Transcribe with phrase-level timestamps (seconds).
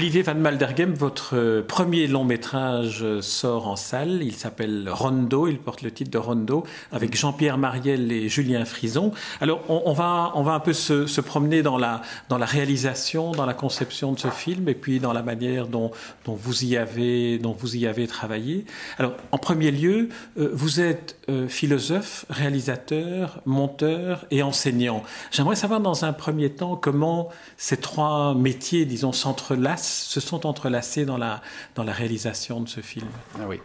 [0.00, 4.22] Olivier Van Maldergem, votre euh, premier long métrage euh, sort en salle.
[4.22, 5.46] Il s'appelle Rondo.
[5.46, 9.12] Il porte le titre de Rondo avec Jean-Pierre Mariel et Julien Frison.
[9.42, 12.00] Alors, on, va, on va un peu se, promener dans la,
[12.30, 15.90] dans la réalisation, dans la conception de ce film et puis dans la manière dont,
[16.24, 18.64] dont, vous, y avez, dont vous y avez travaillé.
[18.96, 25.04] Alors, en premier lieu, euh, vous êtes philosophe, réalisateur, monteur et enseignant.
[25.30, 31.04] J'aimerais savoir dans un premier temps comment ces trois métiers, disons, s'entrelacent se sont entrelacés
[31.04, 31.42] dans la,
[31.74, 33.08] dans la réalisation de ce film.
[33.36, 33.60] Ah oui.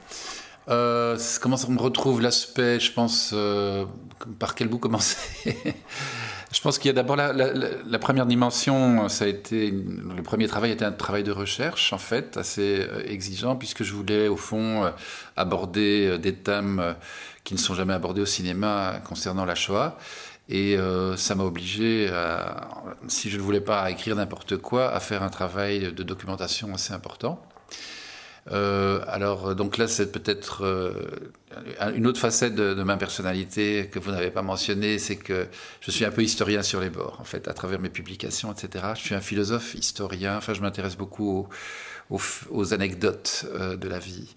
[0.67, 3.85] Euh, comment on retrouve l'aspect, je pense, euh,
[4.39, 5.17] par quel bout commencer?
[6.51, 10.47] Je pense qu'il y a d'abord la, la, première dimension, ça a été, le premier
[10.47, 14.37] travail était un travail de recherche, en fait, assez euh, exigeant, puisque je voulais, au
[14.37, 14.89] fond,
[15.35, 16.95] aborder des thèmes
[17.43, 19.97] qui ne sont jamais abordés au cinéma concernant la Shoah.
[20.47, 22.09] Et euh, ça m'a obligé,
[23.07, 26.93] si je ne voulais pas écrire n'importe quoi, à faire un travail de documentation assez
[26.93, 27.41] important.
[28.51, 30.93] Euh, alors, donc là, c'est peut-être euh,
[31.95, 35.47] une autre facette de, ma personnalité que vous n'avez pas mentionnée, c'est que
[35.81, 38.85] je suis un peu historien sur les bords, en fait, à travers mes publications, etc.
[38.95, 41.47] Je suis un philosophe, historien, enfin, je m'intéresse beaucoup
[42.09, 44.29] aux anecdotes de la vie.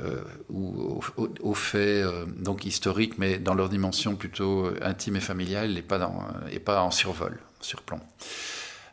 [0.00, 5.20] Euh, ou aux, faits euh, donc historiques, mais dans leur dimension plutôt euh, intime et
[5.20, 6.10] familiale et pas,
[6.50, 8.00] et pas en survol, surplomb.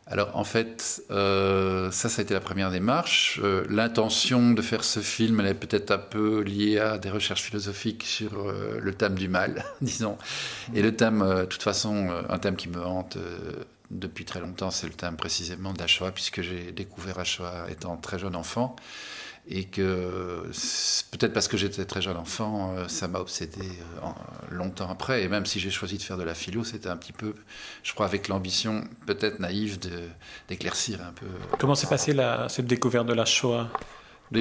[0.08, 3.40] Alors en fait, ça, ça a été la première démarche.
[3.70, 8.04] L'intention de faire ce film, elle est peut-être un peu liée à des recherches philosophiques
[8.04, 10.18] sur le thème du mal, disons.
[10.74, 13.18] Et le thème, de toute façon, un thème qui me hante
[13.90, 18.36] depuis très longtemps, c'est le thème précisément d'Achoa, puisque j'ai découvert Achoa étant très jeune
[18.36, 18.76] enfant
[19.48, 20.44] et que
[21.12, 24.08] peut-être parce que j'étais très jeune enfant, euh, ça m'a obsédé euh,
[24.52, 25.24] longtemps après.
[25.24, 27.34] Et même si j'ai choisi de faire de la philo, c'était un petit peu,
[27.84, 29.80] je crois, avec l'ambition peut-être naïve
[30.48, 31.26] d'éclaircir un peu.
[31.60, 33.70] Comment s'est passée la, cette découverte de la Shoah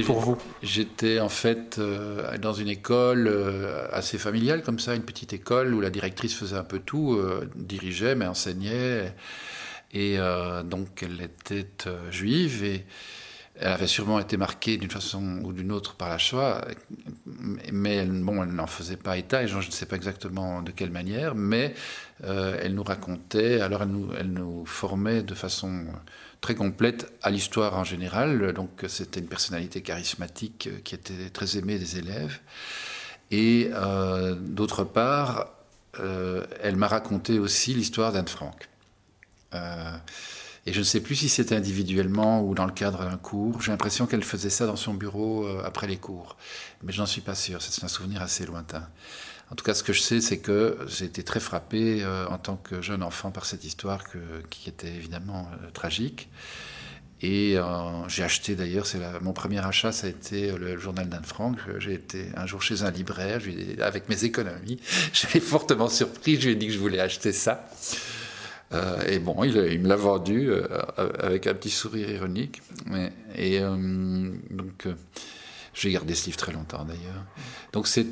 [0.05, 0.39] pour vous?
[0.63, 3.29] J'étais en fait euh, dans une école
[3.93, 7.19] assez familiale comme ça, une petite école où la directrice faisait un peu tout,
[7.57, 9.15] dirigeait mais enseignait.
[9.93, 10.19] Et
[10.65, 11.67] donc elle était
[12.11, 12.87] juive et
[13.57, 16.65] elle avait sûrement été marquée d'une façon ou d'une autre par la Shoah,
[17.27, 20.71] mais elle, bon, elle n'en faisait pas état, et je ne sais pas exactement de
[20.71, 21.75] quelle manière, mais
[22.25, 25.85] euh, elle nous racontait, alors elle nous, formait de façon
[26.41, 31.79] très complète à l'histoire en général, donc c'était une personnalité charismatique qui était très aimée
[31.79, 32.41] des élèves,
[33.31, 35.51] et euh, d'autre part,
[35.99, 38.69] euh, elle m'a raconté aussi l'histoire d'Anne Frank.
[40.71, 43.61] Et je ne sais plus si c'était individuellement ou dans le cadre d'un cours.
[43.61, 46.37] J'ai l'impression qu'elle faisait ça dans son bureau euh, après les cours.
[46.85, 47.61] Mais je n'en suis pas sûr.
[47.61, 48.89] C'est un souvenir assez lointain.
[49.51, 52.39] En tout cas, ce que je sais, c'est que j'ai été très frappé euh, en
[52.39, 54.05] tant que jeune enfant par cette histoire
[54.49, 56.29] qui était évidemment euh, tragique.
[57.21, 57.57] Et
[58.09, 61.59] j'ai acheté d'ailleurs, c'est mon premier achat, ça a été le, journal d'Anne Frank.
[61.79, 63.43] J'ai été un jour chez un libraire,
[63.83, 64.81] avec mes économies,
[65.13, 67.69] j'ai fortement surpris, je lui ai dit que je voulais acheter ça.
[68.73, 70.67] Euh, et bon, il, me l'a vendu euh,
[71.19, 72.63] avec un petit sourire ironique.
[73.35, 74.87] et euh, donc,
[75.75, 77.25] j'ai gardé ce livre très longtemps d'ailleurs.
[77.73, 78.09] Donc, c'est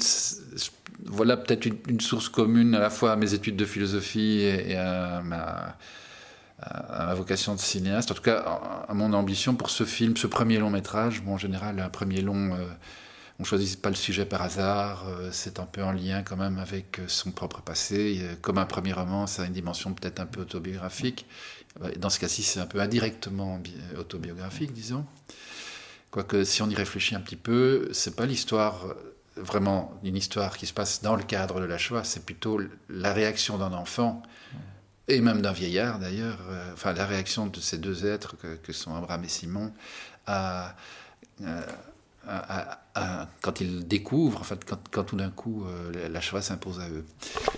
[1.04, 5.22] voilà peut-être une, source commune à la fois à mes études de philosophie et, à,
[5.24, 5.76] ma,
[6.60, 8.10] à, ma, vocation de cinéaste.
[8.10, 8.38] En tout cas,
[8.88, 11.22] à, mon ambition pour ce film, ce premier long métrage.
[11.22, 12.50] Bon, en général, un premier long
[13.38, 16.37] on ne choisit pas le sujet par hasard, euh, c'est un peu en lien quand
[16.37, 18.21] même avec euh, son propre passé.
[18.43, 21.26] Comme un premier roman, ça a une dimension peut-être un peu autobiographique.
[21.98, 23.60] Dans ce cas-ci, c'est un peu indirectement
[23.97, 25.06] autobiographique, disons.
[26.10, 30.56] Quoique, si on y réfléchit un petit peu, c'est pas l'histoire euh, vraiment une histoire
[30.56, 34.21] qui se passe dans le cadre de la Shoah, c'est plutôt la réaction d'un enfant
[35.07, 36.41] et même d'un vieillard d'ailleurs,
[36.72, 39.72] enfin la réaction de ces deux êtres que, sont Abraham et Simon
[40.27, 40.74] à,
[43.41, 47.04] quand ils découvrent, en fait, quand, tout d'un coup euh, la Shoah s'impose à eux.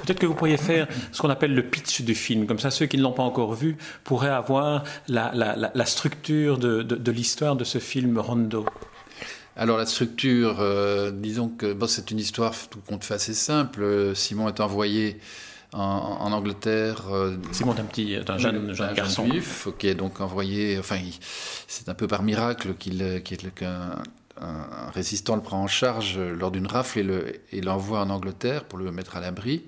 [0.02, 2.86] Peut-être que vous pourriez faire ce qu'on appelle le pitch du film, comme ça ceux
[2.86, 8.18] qui ne l'ont pas encore vu pourraient avoir la, structure de, l'histoire de ce film
[8.18, 8.66] Rondo.
[9.56, 14.14] Alors la structure, euh, disons que bon, c'est une histoire tout compte fait assez simple.
[14.14, 15.18] Simon est envoyé
[15.72, 17.04] en, Angleterre.
[17.10, 19.26] Euh, Simon est un petit, un jeune, jeune garçon.
[19.26, 20.78] juif, qui est donc envoyé.
[20.78, 20.98] Enfin,
[21.66, 23.22] c'est un peu par miracle qu'il
[23.54, 24.02] qu'un
[24.40, 28.90] un, résistant le prend en charge lors d'une rafle et l'envoie en Angleterre pour le
[28.90, 29.64] mettre à l'abri.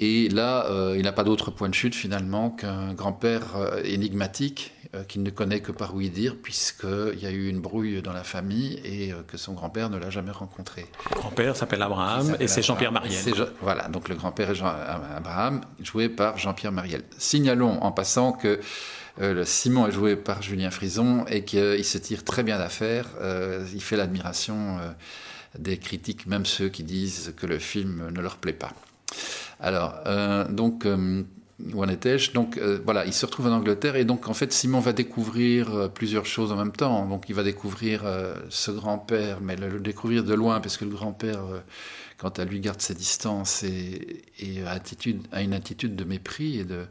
[0.00, 4.72] Et là, euh, il n'a pas d'autre point de chute finalement qu'un grand-père euh, énigmatique
[4.94, 8.14] euh, qu'il ne connaît que par oui dire, puisqu'il y a eu une brouille dans
[8.14, 10.86] la famille et que son grand-père ne l'a jamais rencontré.
[11.10, 13.20] Le grand-père s'appelle Abraham et c'est Jean-Pierre Mariel.
[13.60, 14.72] voilà, donc le grand-père est Jean,
[15.16, 17.02] Abraham, joué par Jean-Pierre Mariel.
[17.18, 18.58] Signalons en passant que
[19.44, 23.06] Simon est joué par Julien Frison et qu'il se tire très bien d'affaire.
[23.72, 24.78] il fait l'admiration
[25.58, 28.72] des critiques, même ceux qui disent que le film ne leur plaît pas.
[29.60, 29.94] Alors,
[30.50, 30.86] donc,
[31.72, 32.32] où en étais-je?
[32.32, 35.74] Donc euh, voilà, il se retrouve en Angleterre et donc en fait Simon va découvrir
[35.74, 37.06] euh, plusieurs choses en même temps.
[37.06, 40.90] Donc il va découvrir euh, ce grand-père, mais le, découvrir de loin parce que le
[40.90, 41.40] grand-père,
[42.18, 46.86] quant à lui, garde ses distances et, attitude, a une attitude de mépris et de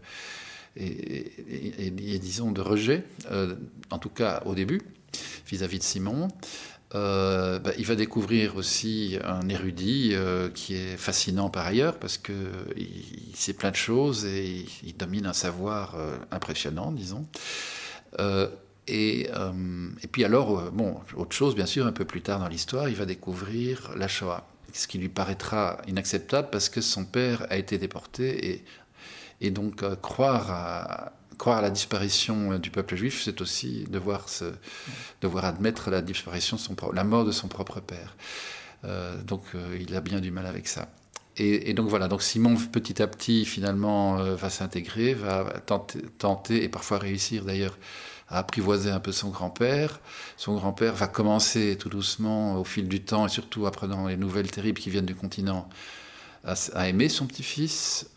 [0.79, 3.03] et, disons de rejet,
[3.91, 4.81] en tout cas au début
[5.47, 6.29] vis à -vis de Simon.
[6.95, 12.17] Euh, bah, il va découvrir aussi un érudit euh, qui est fascinant par ailleurs parce
[12.17, 12.33] que
[12.75, 17.25] il, sait plein de choses et il, domine un savoir euh, impressionnant, disons.
[18.87, 22.89] Et, et, puis alors, bon, autre chose, bien sûr, un peu plus tard dans l'histoire,
[22.89, 27.57] il va découvrir la Shoah, ce qui lui paraîtra inacceptable parce que son père a
[27.57, 28.63] été déporté et,
[29.41, 34.27] et donc croire à, croire à la disparition euh, du peuple juif, c'est aussi devoir,
[35.21, 38.15] devoir admettre la disparition, son, la mort de son propre père.
[38.85, 40.89] Euh, donc euh, il a bien du mal avec ça.
[41.41, 46.67] Et, donc voilà, donc Simon petit à petit finalement va s'intégrer, va tenter, tenter, et
[46.67, 47.77] parfois réussir d'ailleurs
[48.27, 50.01] à apprivoiser un peu son grand-père.
[50.35, 54.51] Son grand-père va commencer tout doucement au fil du temps et surtout apprenant les nouvelles
[54.51, 55.69] terribles qui viennent du continent
[56.43, 58.09] à, aimer son petit-fils.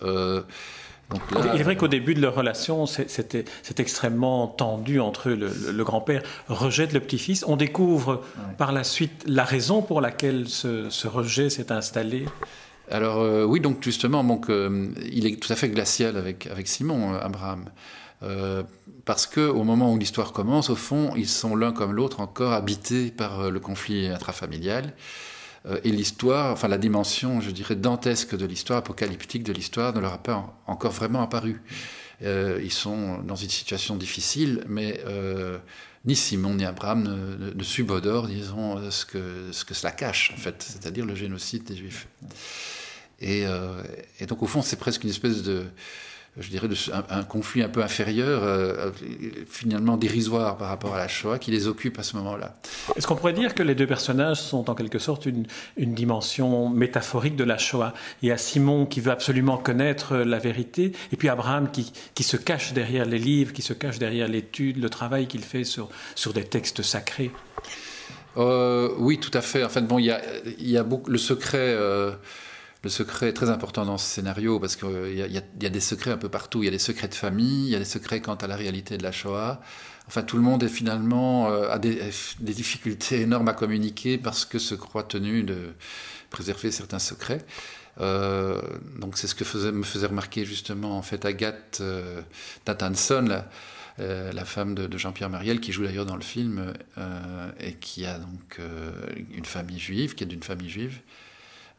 [1.54, 3.44] Il est vrai qu'au début de leur relation, c'était
[3.78, 5.34] extrêmement tendu entre eux.
[5.36, 7.44] Le, grand-père rejette le petit-fils.
[7.46, 8.22] On découvre
[8.58, 12.26] par la suite la raison pour laquelle ce, rejet s'est installé.
[12.90, 16.68] Alors euh, oui, donc justement, donc, euh, il est tout à fait glacial avec, avec
[16.68, 17.64] Simon, euh, Abraham.
[19.04, 22.52] parce que au moment où l'histoire commence, au fond, ils sont l'un comme l'autre encore
[22.52, 24.94] habités par le conflit intrafamilial.
[25.66, 30.00] Euh, et l'histoire, enfin la dimension, je dirais, dantesque de l'histoire, apocalyptique de l'histoire, ne
[30.00, 31.62] leur a pas encore vraiment apparu.
[32.22, 35.58] Euh, ils sont dans une situation difficile, mais euh,
[36.04, 37.02] ni Simon ni Abraham
[37.54, 41.76] ne, subodorent, disons, ce que, ce que cela cache, en fait, c'est-à-dire le génocide des
[41.76, 42.08] Juifs.
[43.20, 43.46] Et
[44.26, 45.64] donc, au fond, c'est presque une espèce de
[46.38, 46.68] je dirais,
[47.10, 48.90] un, conflit un peu inférieur, euh,
[49.46, 52.54] finalement dérisoire par rapport à la Shoah, qui les occupe à ce moment-là.
[52.96, 55.46] Est-ce qu'on pourrait dire que les deux personnages sont en quelque sorte une,
[55.76, 57.92] une dimension métaphorique de la Shoah?
[58.22, 62.22] Il y a Simon qui veut absolument connaître la vérité, et puis Abraham qui, qui
[62.22, 65.90] se cache derrière les livres, qui se cache derrière l'étude, le travail qu'il fait sur,
[66.14, 67.30] sur des textes sacrés.
[68.38, 69.64] Euh, oui, tout à fait.
[69.64, 70.22] En fait, bon, il y a,
[70.58, 71.58] il y a beaucoup, le secret.
[71.58, 72.12] Euh,
[72.82, 76.10] le secret est très important dans ce scénario parce qu'il y, y, a des secrets
[76.10, 76.62] un peu partout.
[76.62, 78.56] Il y a des secrets de famille, il y a des secrets quant à la
[78.56, 79.60] réalité de la Shoah.
[80.08, 84.58] Enfin, tout le monde est finalement euh, a des, difficultés énormes à communiquer parce que
[84.58, 85.74] se croit tenu de
[86.30, 87.44] préserver certains secrets.
[88.00, 88.60] Euh,
[88.98, 92.22] donc, c'est ce que me faisait remarquer justement en fait Agathe euh,
[92.66, 93.46] la,
[94.00, 96.72] euh, la, femme de, de Jean-Pierre Mariel, qui joue d'ailleurs dans le film
[97.60, 98.60] et qui a donc
[99.34, 101.00] une famille juive, qui est d'une famille juive.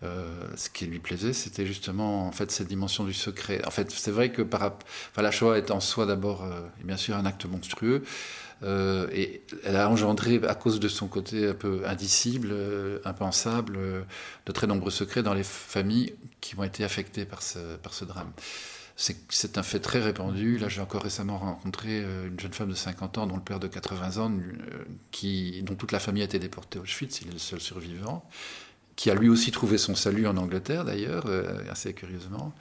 [0.04, 3.66] Euh, ce qui lui plaisait, c'était justement en fait cette dimension du secret.
[3.66, 4.78] En fait, c'est vrai que par,
[5.18, 8.04] la Shoah est en soi d'abord, euh, bien sûr, un acte monstrueux,
[8.64, 12.54] euh, et elle a engendré, à cause de son côté un peu indicible,
[13.06, 13.78] impensable,
[14.46, 18.04] de très nombreux secrets dans les familles qui ont été affectées par ce, par ce
[18.04, 18.32] drame.
[18.96, 20.60] C'est un fait très répandu.
[20.60, 23.68] Là, j'ai encore récemment rencontré une jeune femme de 50 ans dont le père de
[23.68, 24.32] 80 ans,
[25.12, 28.24] qui, dont toute la famille a été déportée au Auschwitz, il est le seul survivant
[28.96, 32.54] qui a lui aussi trouvé son salut en Angleterre d'ailleurs, euh, assez curieusement.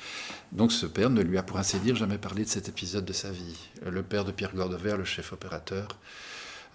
[0.53, 3.13] Donc ce père ne lui a pour ainsi dire jamais parlé de cet épisode de
[3.13, 3.57] sa vie.
[3.85, 5.89] Le père de Pierre Gordevert, le chef opérateur,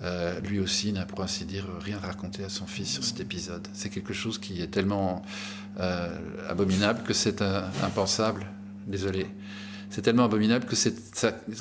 [0.04, 3.68] euh, lui aussi n'a pour ainsi dire rien raconté à son fils sur cet épisode.
[3.74, 5.24] C'est quelque chose qui est tellement
[5.80, 6.16] euh,
[6.48, 7.42] abominable que c'est
[7.84, 8.46] impensable.
[8.86, 9.26] Désolé.
[9.90, 10.92] C'est tellement abominable que ça,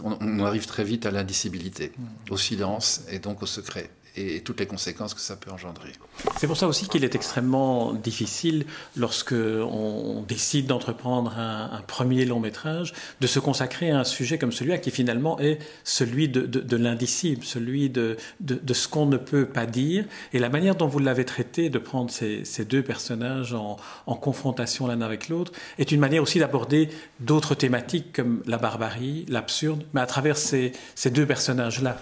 [0.04, 1.92] on, on, arrive très vite à l'indicibilité,
[2.28, 5.92] au silence et donc au secret et toutes les conséquences que ça peut engendrer.
[6.38, 12.40] C'est pour ça aussi qu'il est extrêmement difficile, lorsque on décide d'entreprendre un, premier long
[12.40, 17.44] métrage, de se consacrer à un sujet comme celui-là, qui finalement est celui de, l'indicible,
[17.44, 18.16] celui de,
[18.73, 20.04] ce qu'on ne peut pas dire.
[20.32, 23.76] Et la manière dont vous l'avez traité, de prendre ces, deux personnages en,
[24.16, 26.88] confrontation l'un avec l'autre, est une manière aussi d'aborder
[27.20, 30.73] d'autres thématiques comme la barbarie, l'absurde, mais à travers ces
[31.11, 32.00] deux personnages-là.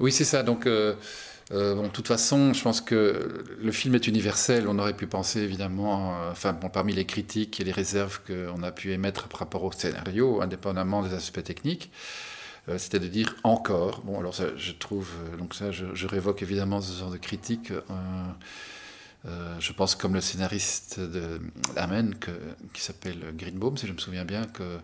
[0.00, 0.42] Oui, c'est ça.
[0.42, 0.94] Donc, euh,
[1.52, 4.66] euh, bon, de toute façon, je pense que le film est universel.
[4.68, 8.62] On aurait pu penser, évidemment, euh, enfin, bon, parmi les critiques et les réserves qu'on
[8.62, 11.90] a pu émettre par rapport au scénario, indépendamment des aspects techniques,
[12.78, 14.00] c'était de dire encore.
[14.02, 17.72] Bon, alors je trouve, donc ça, je, révoque évidemment ce genre de critiques.
[19.26, 21.40] je pense comme le scénariste de
[21.76, 22.14] Amen,
[22.72, 24.78] qui s'appelle Greenbaum, si je me souviens bien, que euh,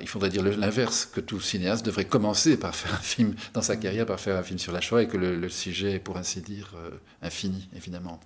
[0.00, 3.76] il faudrait dire l'inverse, que tout cinéaste devrait commencer par faire un film, dans sa
[3.76, 6.40] carrière, par faire un film sur la Shoah, et que le, sujet est, pour ainsi
[6.40, 6.90] dire, euh,
[7.22, 8.20] infini, évidemment.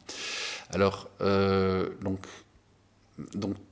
[0.71, 2.21] Alors, euh, donc,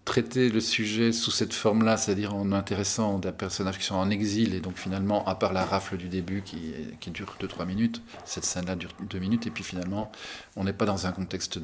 [0.07, 4.55] traiter le sujet sous cette forme-là, c'est-à-dire en intéressant des personnages qui sont en exil,
[4.55, 8.77] et donc finalement, à part la rafle du début qui, dure 2-3 minutes, cette scène-là
[8.77, 10.11] dure 2 minutes, et puis finalement,
[10.57, 11.59] on n'est pas dans un contexte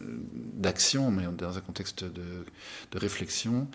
[0.00, 2.44] d'action, mais dans un contexte de,
[2.90, 3.68] de réflexion.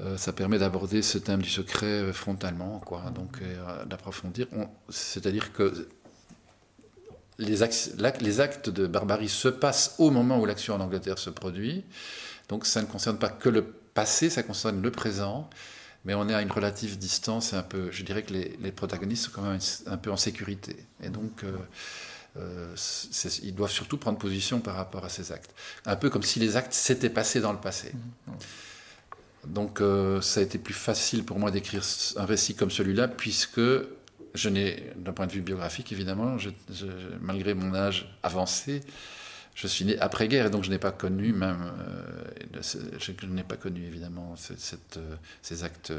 [0.00, 4.46] Euh, ça permet d'aborder ce thème du secret euh, frontalement, quoi, donc euh, d'approfondir.
[4.88, 5.88] C'est-à-dire que
[7.38, 11.84] les, actes, de barbarie se passent au moment où l'action en Angleterre se produit,
[12.48, 15.50] donc ça ne concerne pas que le passé, ça concerne le présent,
[16.06, 19.26] mais on est à une relative distance et un peu, je dirais que les, protagonistes
[19.26, 21.44] sont quand même un peu en sécurité, et donc
[22.36, 26.56] ils doivent surtout prendre position par rapport à ces actes, un peu comme si les
[26.56, 27.92] actes s'étaient passés dans le passé.
[28.26, 28.32] Mmh.
[29.46, 31.82] Donc euh, ça a été plus facile pour moi d'écrire
[32.16, 33.60] un récit comme celui-là, puisque
[34.34, 36.36] je n'ai, d'un point de vue biographique évidemment,
[37.20, 38.82] malgré mon âge avancé,
[39.54, 42.60] je suis né après-guerre donc je n'ai pas connu même, euh,
[42.98, 45.92] je, n'ai pas connu évidemment euh, ces actes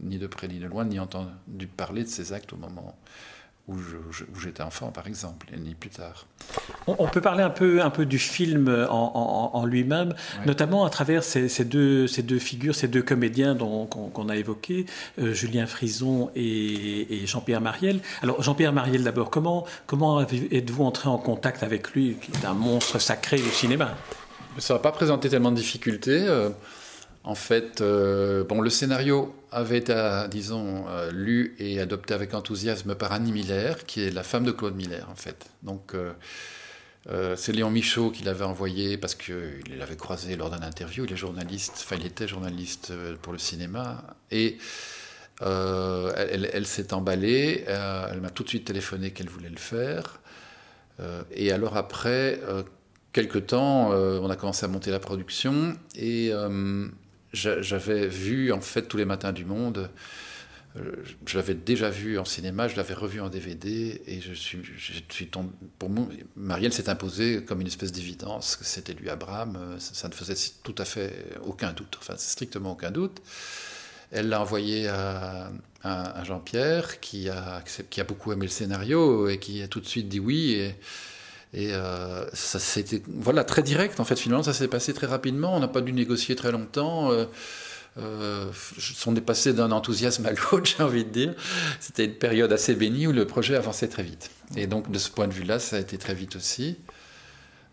[0.00, 2.98] ni de près ni de loin, ni entendu parler de ces actes au moment
[3.68, 3.76] où
[4.40, 6.26] j'étais enfant, par exemple, et ni plus tard.
[6.86, 11.64] On, peut parler un peu, un peu du film en, lui-même, notamment à travers ces,
[11.64, 14.86] deux, ces deux figures, ces deux comédiens qu'on a évoqués,
[15.18, 18.00] euh, Julien Frison et, Jean-Pierre Mariel.
[18.22, 22.54] Alors, Jean-Pierre Mariel, d'abord, comment, comment êtes-vous entré en contact avec lui, qui est un
[22.54, 23.96] monstre sacré du cinéma?
[24.58, 26.24] Ça n'a pas présenté tellement de difficultés.
[26.28, 26.50] Euh,
[27.26, 29.92] en fait, euh, bon, le scénario avait été,
[30.30, 34.52] disons, euh, lu et adopté avec enthousiasme par Annie Miller, qui est la femme de
[34.52, 35.50] Claude Miller, en fait.
[35.64, 41.04] Donc, euh, c'est Léon Michaud qui l'avait envoyé parce qu'il l'avait croisé lors d'un interview.
[41.04, 42.92] Il est journaliste, enfin, il était journaliste
[43.22, 44.04] pour le cinéma.
[44.30, 44.58] Et
[45.40, 47.64] elle, s'est emballée.
[47.66, 50.20] elle m'a tout de suite téléphoné qu'elle voulait le faire.
[51.32, 52.40] et alors, après
[53.12, 56.32] quelque temps, on a commencé à monter la production et
[57.32, 59.90] j'avais vu en fait tous les matins du monde.
[60.76, 60.92] Euh,
[61.26, 65.24] je l'avais déjà vu en cinéma, je l'avais revu en DVD et je suis, je
[65.24, 66.06] tombé, pour moi,
[66.36, 69.56] Marielle s'est imposée comme une espèce d'évidence que c'était lui Abraham.
[69.56, 71.12] Euh, ça, ne faisait tout à fait
[71.44, 73.22] aucun doute, enfin strictement aucun doute.
[74.12, 75.50] Elle l'a envoyé à,
[75.82, 77.62] à, Jean-Pierre qui a,
[78.06, 80.72] beaucoup aimé le scénario et qui a tout de suite dit oui.
[81.54, 85.54] Et euh, ça c'était voilà très direct en fait finalement ça s'est passé très rapidement.
[85.54, 87.10] On n'a pas dû négocier très longtemps.
[87.12, 87.26] Euh,
[87.98, 88.50] euh,
[89.06, 91.34] on est passé d'un enthousiasme à l'autre, j'ai envie de dire.
[91.80, 94.30] C'était une période assez bénie où le projet avançait très vite.
[94.54, 96.76] Et donc de ce point de vue-là, ça a été très vite aussi.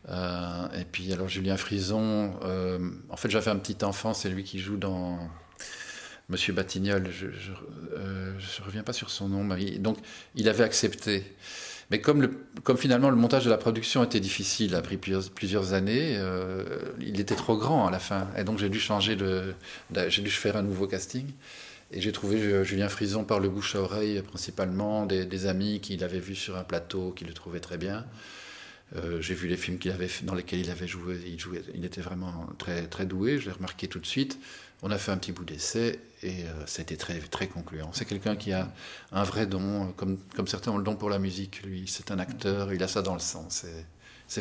[0.09, 2.33] Et puis alors Julien Frison,
[3.09, 5.17] en fait j'avais un petit enfant, c'est lui qui joue dans
[6.29, 9.45] Monsieur Batignol, je ne reviens pas sur son nom,
[9.79, 9.97] donc
[10.35, 11.25] il avait accepté.
[11.91, 12.29] Mais comme,
[12.77, 16.63] finalement le montage de la production était difficile, a pris plusieurs, années, euh,
[16.99, 18.27] il était trop grand à la fin.
[18.37, 19.17] Et donc j'ai dû changer
[20.07, 21.25] j'ai dû faire un nouveau casting.
[21.93, 25.95] Et j'ai trouvé euh, Julien Frison par le bouche à oreille principalement, des, amis qui
[25.95, 28.05] l'avaient vu sur un plateau, qui le trouvaient très bien.
[28.95, 31.19] Euh, j'ai vu les films qu'il avait, dans lesquels il avait joué.
[31.25, 34.39] Il, jouait, il était vraiment très, très doué, je l'ai remarqué tout de suite.
[34.81, 37.91] On a fait un petit bout d'essai et c'était euh, très, très concluant.
[37.93, 38.71] C'est quelqu'un qui a
[39.11, 41.85] un vrai don, comme, comme certains ont le don pour la musique, lui.
[41.87, 43.47] C'est un acteur, il a ça dans le sang.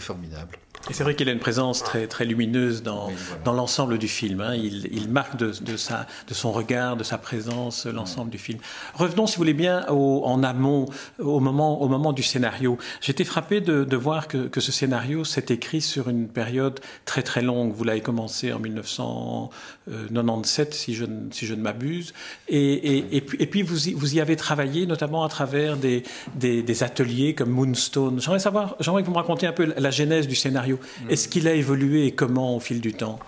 [0.00, 0.58] Formidable.
[0.90, 3.12] Et c'est vrai qu'il a une présence très, très lumineuse dans,
[3.44, 4.40] dans l'ensemble du film.
[4.40, 4.56] Hein.
[4.56, 8.58] Il, il, marque de, de, sa, de son regard, de sa présence, l'ensemble du film.
[8.94, 10.86] Revenons, si vous voulez bien, au, en amont,
[11.20, 12.78] au moment, au moment du scénario.
[13.00, 17.22] J'étais frappé de, de voir que, que, ce scénario s'est écrit sur une période très
[17.22, 17.72] très longue.
[17.72, 22.12] Vous l'avez commencé en 1997, si je, si je ne m'abuse.
[22.48, 25.76] Et, et, et, puis, et puis vous, y, vous y avez travaillé, notamment à travers
[25.76, 26.02] des,
[26.34, 28.20] des, des ateliers comme Moonstone.
[28.20, 30.78] J'aimerais savoir, j'aimerais que vous me racontiez un peu la genèse du scénario.
[31.04, 31.10] Mm.
[31.10, 33.18] Est-ce qu'il a évolué et comment au fil du temps?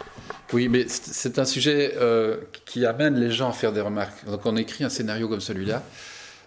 [0.53, 4.25] Oui, mais c'est un sujet euh, qui amène les gens à faire des remarques.
[4.27, 5.83] Donc on écrit un scénario comme celui-là.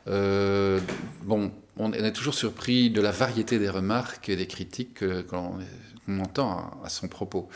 [0.07, 0.79] Euh,
[1.23, 6.71] bon, on est toujours surpris de la variété des remarques et des critiques qu'on entend
[6.83, 7.49] à, son propos.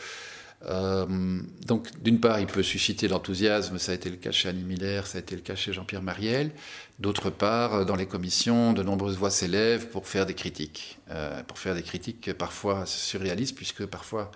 [0.66, 4.62] Euh, donc, d'une part, il peut susciter l'enthousiasme, ça a été le cas chez Annie
[4.62, 6.52] Miller, ça a été le cas chez Jean-Pierre Mariel.
[6.98, 11.58] D'autre part, dans les commissions, de nombreuses voix s'élèvent pour faire des critiques, euh, pour
[11.58, 14.30] faire des critiques parfois surréalistes, puisque parfois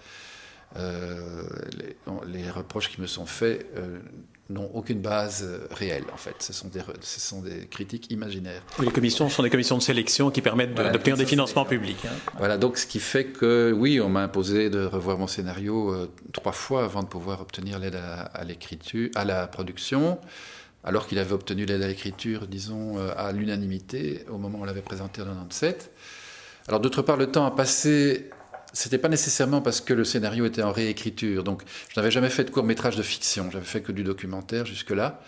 [0.76, 1.48] euh,
[2.26, 3.66] les, reproches qui me sont faits
[4.48, 6.36] n'ont aucune base euh, réelle, en fait.
[6.38, 8.62] Ce sont des, ce sont des critiques imaginaires.
[8.80, 12.04] Les commissions sont des commissions de sélection qui permettent d'obtenir des financements publics.
[12.06, 12.32] Hein.
[12.38, 16.10] Voilà, donc ce qui fait que, oui, on m'a imposé de revoir mon scénario euh,
[16.32, 20.18] trois fois avant de pouvoir obtenir l'aide à, l'écriture, à la production,
[20.84, 24.66] alors qu'il avait obtenu l'aide à l'écriture, disons, euh, à l'unanimité au moment où on
[24.66, 25.90] l'avait présenté en 97.
[26.68, 28.30] Alors, d'autre part, le temps a passé
[28.72, 31.44] c'était pas nécessairement parce que le scénario était en réécriture.
[31.44, 33.50] Donc, je n'avais jamais fait de court métrage de fiction.
[33.50, 35.20] J'avais fait que du documentaire jusque-là.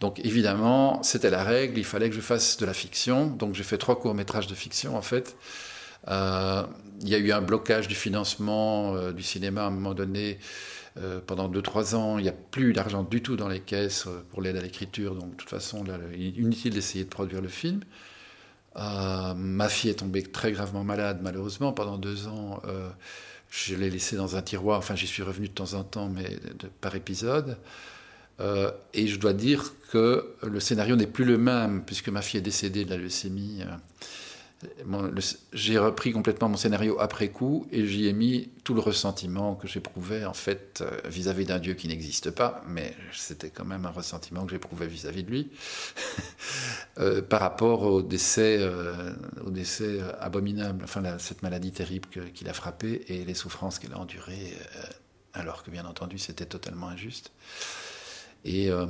[0.00, 1.78] Donc, évidemment, c'était la règle.
[1.78, 3.26] Il fallait que je fasse de la fiction.
[3.26, 5.36] Donc, j'ai fait trois courts métrages de fiction, en fait.
[6.08, 6.62] Euh,
[7.00, 10.38] il y a eu un blocage du financement euh, du cinéma à un moment donné.
[10.98, 14.40] Euh, pendant 2-3 ans, il n'y a plus d'argent du tout dans les caisses pour
[14.40, 15.14] l'aide à l'écriture.
[15.14, 17.80] Donc, de toute façon, est inutile d'essayer de produire le film.
[18.78, 22.60] Euh, ma fille est tombée très gravement malade, malheureusement, pendant deux ans.
[22.66, 22.88] Euh,
[23.50, 26.38] je l'ai laissée dans un tiroir, enfin j'y suis revenu de temps en temps, mais
[26.80, 27.56] par épisode.
[28.40, 32.38] Euh, et je dois dire que le scénario n'est plus le même, puisque ma fille
[32.38, 33.62] est décédée de la leucémie
[35.52, 39.68] j'ai repris complètement mon scénario après coup et j'y ai mis tout le ressentiment que
[39.68, 43.90] j'éprouvais en fait euh, vis-à-vis d'un Dieu qui n'existe pas, mais c'était quand même un
[43.90, 45.50] ressentiment que j'éprouvais vis-à-vis de lui
[46.98, 49.12] euh, par rapport au décès, euh,
[49.44, 53.98] au décès abominable, enfin cette maladie terrible qu'il a frappé et les souffrances qu'il a
[53.98, 54.56] endurées,
[55.34, 57.30] alors que bien entendu c'était totalement injuste.
[58.44, 58.86] Et euh,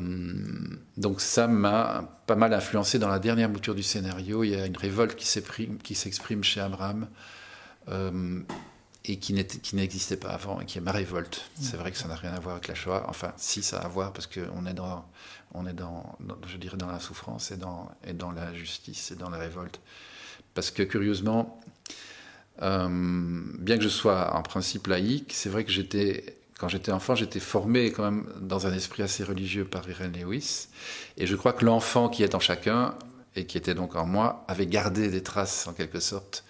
[0.97, 4.45] donc ça m'a pas mal influencé dans la dernière mouture du scénario.
[4.45, 7.09] Il y a une révolte qui s'exprime chez Abraham
[7.89, 8.41] euh,
[9.05, 11.51] et qui n'existait pas avant et qui est ma révolte.
[11.61, 13.07] C'est vrai que ça n'a rien à voir avec la Shoah.
[13.09, 15.09] Enfin, si ça a à voir parce qu'on est dans,
[15.55, 19.17] on est dans, je dirais, dans la souffrance et dans, et dans la justice et
[19.17, 19.81] dans la révolte.
[20.55, 21.61] Parce que curieusement,
[22.63, 22.89] euh,
[23.59, 27.41] bien que je sois en principe laïque, c'est vrai que j'étais quand j'étais enfant, j'étais
[27.41, 30.69] formé quand même dans un esprit assez religieux par Irene Lewis.
[31.17, 32.95] Et je crois que l'enfant qui est en chacun,
[33.35, 36.45] et qui était donc en moi, avait gardé des traces en quelque sorte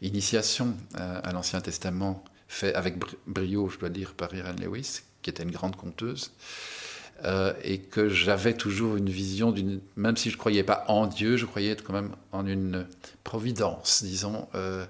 [0.00, 5.30] initiation euh, à l'Ancien Testament, fait avec brio, je dois dire, par Irene Lewis, qui
[5.30, 6.32] était une grande conteuse.
[7.22, 11.36] Euh, et que j'avais toujours une vision d'une, même si je croyais pas en Dieu,
[11.36, 12.86] je croyais quand même en une
[13.22, 14.84] providence, disons, euh,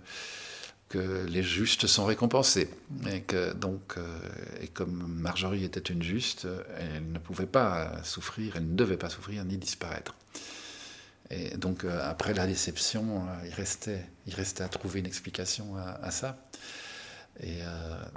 [0.88, 2.70] que les justes sont récompensés.
[3.10, 4.18] Et que donc, euh,
[4.60, 9.10] et comme Marjorie était une juste, elle ne pouvait pas souffrir, elle ne devait pas
[9.10, 10.14] souffrir ni disparaître.
[11.30, 16.36] Et donc, après la déception, il, restait, il restait à trouver une explication à ça.
[17.42, 17.60] Et,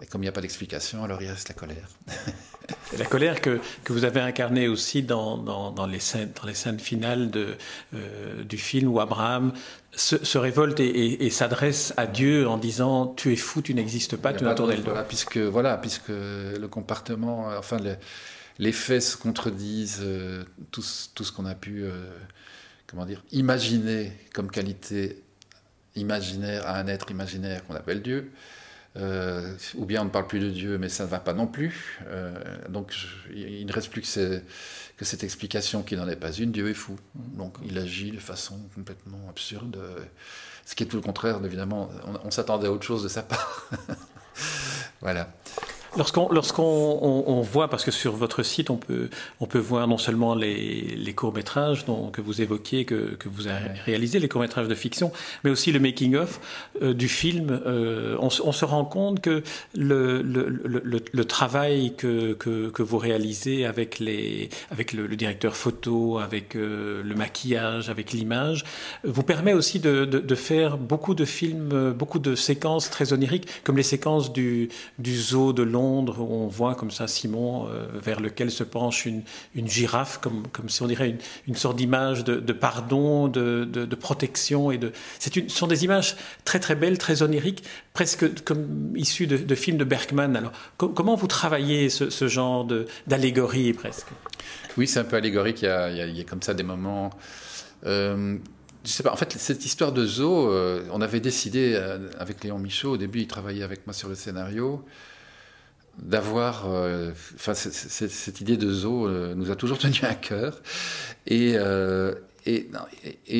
[0.09, 1.87] comme il n'y a pas d'explication, alors il reste la colère.
[2.97, 6.53] la colère que, que, vous avez incarnée aussi dans, dans, dans, les, scènes, dans les
[6.53, 7.55] scènes finales de,
[7.93, 9.53] euh, du film où Abraham
[9.93, 14.43] se, révolte et, s'adresse à Dieu en disant Tu es fou, tu n'existes pas, tu
[14.43, 14.91] n'as tourné le dos.
[14.91, 17.77] Voilà, puisque, voilà, puisque le comportement, enfin,
[18.59, 20.83] les faits se contredisent, euh, tout,
[21.15, 21.85] tout, ce qu'on a pu
[22.85, 25.23] comment dire, imaginer comme qualité
[25.97, 28.31] imaginaire à un être imaginaire qu'on appelle Dieu.
[28.97, 31.47] Euh, ou bien on ne parle plus de Dieu, mais ça ne va pas non
[31.47, 31.99] plus.
[32.07, 32.33] Euh,
[32.69, 32.93] donc
[33.33, 36.97] il ne reste plus que, cette explication qui n'en est pas une, Dieu est fou.
[37.15, 39.79] Donc il agit de façon complètement absurde,
[40.65, 43.23] ce qui est tout le contraire, évidemment, on, on s'attendait à autre chose de sa
[43.23, 43.69] part.
[45.01, 45.29] voilà.
[45.97, 50.35] Lorsqu'on lorsqu'on voit, parce que sur votre site, on peut, on peut voir non seulement
[50.35, 55.11] les, les courts-métrages que vous évoquiez, que, que vous avez réalisé, les courts-métrages de fiction,
[55.43, 56.39] mais aussi le making-of
[56.83, 59.41] euh, du film, euh, on, on, se rend compte que
[59.75, 65.55] le, le, le, le travail que, que, que, vous réalisez avec, les, avec le, directeur
[65.55, 68.65] photo, avec euh, le maquillage, avec l'image,
[69.03, 73.47] vous permet aussi de, de, de, faire beaucoup de films, beaucoup de séquences très oniriques,
[73.63, 77.87] comme les séquences du, du zoo de Londres où on voit comme ça Simon euh,
[77.93, 79.23] vers lequel se penche une,
[79.67, 84.71] girafe, comme, si on dirait une, sorte d'image de, pardon, de, protection.
[84.71, 84.91] Et de...
[85.35, 89.77] Une, ce sont des images très très belles, très oniriques, presque comme issues de, films
[89.77, 90.35] de Bergman.
[90.35, 92.67] Alors comment vous travaillez ce, genre
[93.07, 94.07] d'allégorie presque?
[94.77, 95.61] Oui, c'est un peu allégorique.
[95.61, 97.09] Il y, a, il, y a, comme ça des moments.
[97.85, 98.37] Euh,
[98.83, 101.75] je sais pas, en fait, cette histoire de zoo, euh, on avait décidé
[102.19, 104.85] avec Léon Michaud, au début, il travaillait avec moi sur le scénario,
[105.97, 110.61] d'avoir, euh, enfin, cette idée de zoo euh, nous a toujours tenu à cœur.
[111.25, 112.13] Et, euh,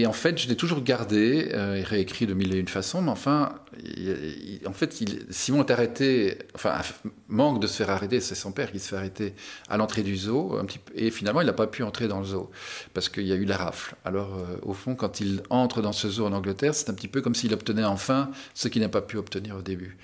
[0.06, 3.54] en fait, je l'ai toujours gardé et réécrit de mille et une façons, mais enfin,
[4.66, 6.82] en fait, Simon est arrêté, enfin,
[7.30, 9.34] manque de se faire arrêter, c'est son père qui se fait arrêter
[9.70, 12.26] à l'entrée du zoo, un petit, et finalement, il n'a pas pu entrer dans le
[12.26, 12.52] zoo,
[12.94, 13.96] parce qu'il y a eu la rafle.
[14.04, 17.22] Alors, au fond, quand il entre dans ce zoo en Angleterre, c'est un petit peu
[17.22, 19.98] comme s'il obtenait enfin ce qu'il n'a pas pu obtenir au début.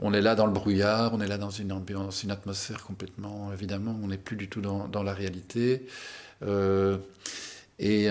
[0.00, 3.52] On est là dans le brouillard, on est là dans une ambiance, une atmosphère complètement,
[3.52, 5.86] évidemment, on n'est plus du tout dans, la réalité.
[6.42, 6.98] Euh,
[7.78, 8.10] et,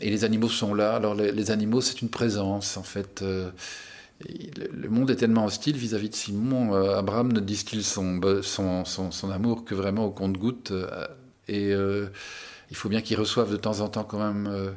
[0.00, 0.96] les animaux sont là.
[0.96, 3.22] Alors les, animaux, c'est une présence, en fait.
[3.22, 6.74] le monde est tellement hostile vis-à-vis de Simon.
[6.74, 10.72] Abraham ne distille son, son, son, amour que vraiment au compte-goutte.
[11.48, 11.74] et
[12.70, 14.70] il faut bien qu'il reçoive de temps en temps quand même euh,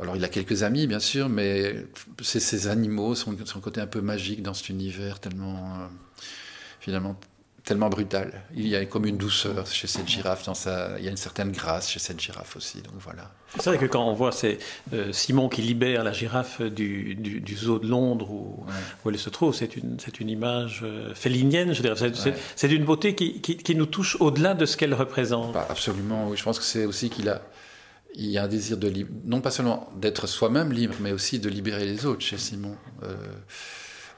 [0.00, 1.74] alors il a quelques amis bien sûr, mais
[2.22, 5.86] c'est ces animaux, son, son, côté un peu magique dans cet univers tellement euh,
[6.80, 7.16] finalement
[7.62, 8.44] tellement brutal.
[8.54, 10.96] Il y a comme une douceur chez cette girafe, dans sa...
[11.00, 12.80] il y a une certaine grâce chez cette girafe aussi.
[12.80, 13.32] Donc voilà.
[13.58, 14.58] C'est vrai que quand on voit c'est
[14.92, 18.64] euh, Simon qui libère la girafe du, du, zoo de Londres où,
[19.04, 20.84] où elle se trouve, c'est une, c'est une image
[21.14, 21.96] félinienne, je dirais.
[22.54, 25.52] C'est, d'une beauté qui, qui, qui nous touche au-delà de ce qu'elle représente.
[25.52, 26.36] Bah, absolument, oui.
[26.36, 27.42] Je pense que c'est aussi qu'il a
[28.16, 28.90] il y a un désir de
[29.24, 32.76] non pas seulement d'être soi-même libre, mais aussi de libérer les autres chez Simon.
[33.02, 33.14] Euh,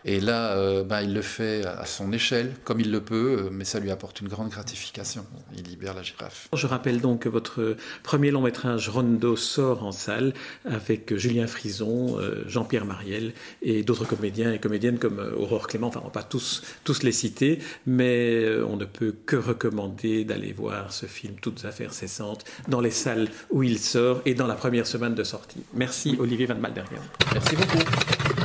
[0.05, 3.49] et là, euh, ben, il le fait à son échelle, comme il le peut, euh,
[3.51, 5.27] mais ça lui apporte une grande gratification.
[5.57, 6.49] Il libère la girafe.
[6.55, 10.35] Je rappelle donc que votre premier long métrage Rondo sort en salle
[10.65, 15.89] avec Julien Frison, euh, Jean-Pierre Mariel et d'autres comédiens et comédiennes comme Aurore Clément.
[15.89, 20.53] Enfin, on va pas tous, tous les citer, mais on ne peut que recommander d'aller
[20.53, 24.55] voir ce film Toutes affaires cessantes dans les salles où il sort et dans la
[24.55, 25.63] première semaine de sortie.
[25.75, 27.03] Merci Olivier Van Maldergan.
[27.33, 28.38] Merci beaucoup.